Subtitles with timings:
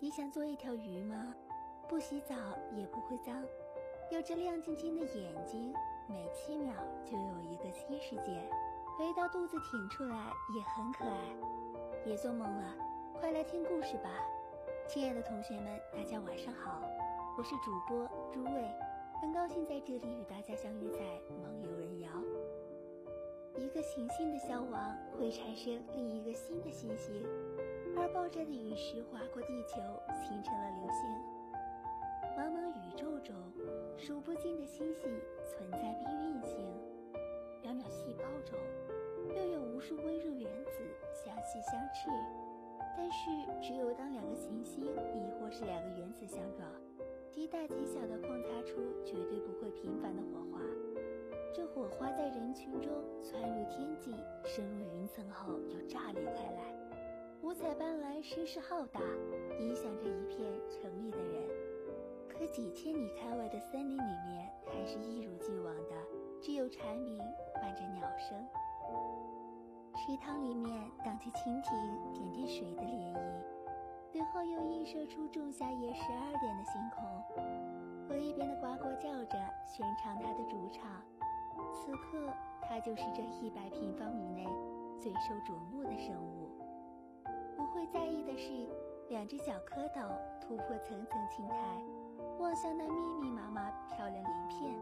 [0.00, 1.34] 你想做一条鱼吗？
[1.88, 2.34] 不洗澡
[2.72, 3.42] 也不会脏，
[4.10, 5.72] 有着亮晶晶的眼睛，
[6.08, 6.74] 每七秒
[7.04, 8.48] 就有一个新世界。
[8.98, 11.18] 肥到肚子挺出来也很可爱。
[12.04, 12.74] 别做梦了，
[13.14, 14.10] 快来听故事吧，
[14.86, 16.82] 亲爱的同学们，大家晚上好，
[17.38, 18.50] 我是主播朱卫，
[19.20, 20.98] 很高兴在这里与大家相遇在
[21.42, 22.10] 梦游人谣。
[23.56, 27.24] 一个行星的消亡会产生另一个新的行星，
[27.96, 29.80] 而爆炸的陨石划过地球，
[30.22, 31.08] 形成了流星。
[32.36, 33.34] 茫茫宇宙中，
[33.96, 35.02] 数不尽的星系
[35.46, 36.66] 存在并运行，
[37.62, 38.58] 渺渺细胞中，
[39.36, 40.82] 又有无数微弱原子
[41.12, 42.10] 相吸相斥。
[42.96, 46.68] 但是，只有当两个行星，亦或是两个原子相撞，
[47.30, 50.60] 极大极小的碰擦出绝对不会平凡的火花。
[51.52, 52.90] 这火花在人群中
[53.22, 54.12] 窜入天际，
[54.44, 56.74] 深入云层后又炸裂开来，
[57.44, 58.98] 五彩斑斓，声势浩大，
[59.60, 61.46] 影响着一片城里的人。
[62.26, 65.94] 可几千里开外的森林里面，还是一如既往的，
[66.40, 67.18] 只有蝉鸣
[67.52, 68.42] 伴着鸟声。
[69.94, 73.20] 池塘里面荡起蜻蜓点点水的涟漪，
[74.10, 78.08] 随后又映射出仲夏夜十二点的星空。
[78.08, 79.36] 河一边的呱呱叫着，
[79.66, 80.90] 宣唱它的主场。
[81.74, 82.26] 此刻，
[82.62, 84.48] 它就是这一百平方米内
[84.98, 86.33] 最受瞩目的生物。
[87.84, 88.50] 会在意的是，
[89.10, 90.08] 两只小蝌蚪
[90.40, 91.54] 突破层层青苔，
[92.38, 94.74] 望向那密密麻麻漂亮鳞片。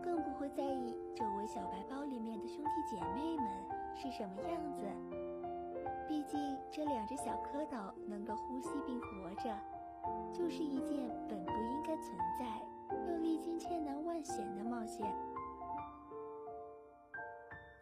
[0.00, 3.46] 更不会在意周围小白包里面的兄弟姐妹们
[3.96, 4.82] 是什么样子。
[6.06, 9.52] 毕竟，这两只小蝌蚪能够呼吸并活着，
[10.32, 15.04] 就是一件本不应该存在又历经千难万险的冒险。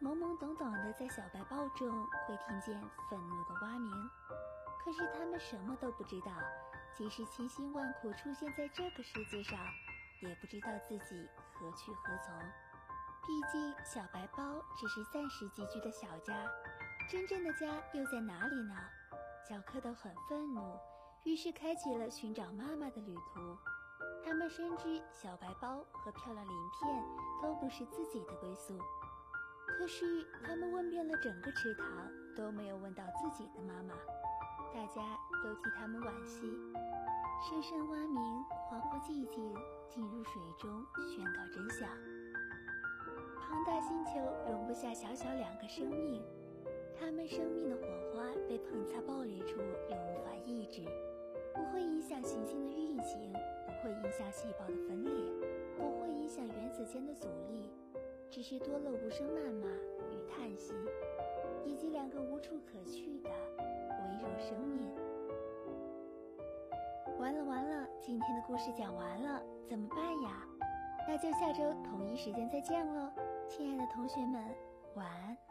[0.01, 1.91] 懵懵懂懂在小白包中
[2.27, 3.91] 会听见愤怒的蛙鸣，
[4.83, 6.31] 可是他们什么都不知道。
[6.95, 9.57] 即使千辛万苦出现在这个世界上，
[10.21, 12.35] 也不知道自己何去何从。
[13.25, 16.33] 毕竟小白包只是暂时寄居的小家，
[17.09, 18.75] 真正的家又在哪里呢？
[19.47, 20.77] 小蝌蚪很愤怒，
[21.23, 23.57] 于是开启了寻找妈妈的旅途。
[24.25, 27.03] 他们深知小白包和漂亮鳞片
[27.41, 28.77] 都不是自己的归宿。
[29.79, 31.87] 可是，他们问遍了整个池塘，
[32.35, 33.95] 都没有问到自己的妈妈。
[34.73, 36.51] 大家都替他们惋惜。
[37.47, 38.21] 声声蛙鸣，
[38.69, 39.55] 恍惚寂静，
[39.87, 41.87] 进入水中宣告真相。
[43.39, 44.19] 庞大星球
[44.51, 46.21] 容不下小小两个生命，
[46.99, 50.83] 他们生命的火花被碰擦爆裂出，又无法抑制。
[51.55, 55.13] 不会影响行星的运行，不会影响细胞的分裂，
[55.77, 57.71] 不会影响原子间的阻力。
[58.29, 59.67] 只是多了无声谩骂
[60.11, 60.73] 与叹息，
[61.65, 64.87] 以及两个无处可去的微弱生命。
[67.19, 70.45] 完了完了，今天的故事讲完了，怎么办呀？
[71.07, 73.11] 那就下周同一时间再见喽，
[73.47, 74.43] 亲爱的同学们，
[74.93, 75.48] 晚安。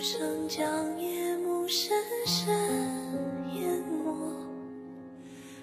[0.00, 1.94] 声将夜幕深
[2.26, 2.48] 深
[3.54, 4.34] 淹没，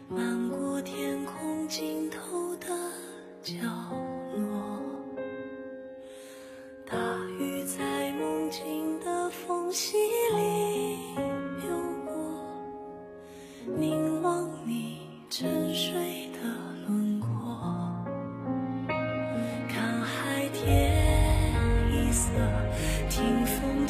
[0.07, 2.67] 漫过天空尽头的
[3.41, 3.55] 角
[4.35, 4.79] 落。
[6.85, 6.95] 大
[7.39, 9.97] 雨在梦境的缝隙
[10.35, 11.15] 里
[11.63, 11.71] 流
[12.05, 12.15] 过，
[13.75, 14.99] 凝望你
[15.31, 16.06] 沉睡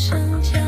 [0.00, 0.59] 声将夜幕深深。